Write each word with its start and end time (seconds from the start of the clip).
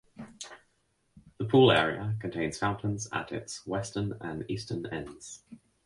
The 1.37 1.45
pool 1.45 1.71
area 1.71 2.15
contains 2.19 2.57
fountains 2.57 3.07
at 3.11 3.31
its 3.31 3.67
western 3.67 4.17
and 4.19 4.49
eastern 4.49 4.87
ends. 4.87 5.43